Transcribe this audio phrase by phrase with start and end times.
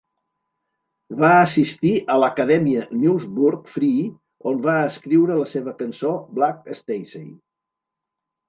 [1.23, 4.07] Va assistir a l'Acadèmia Newburgh Free,
[4.53, 7.31] on va escriure la seva cançó "Black Stacey".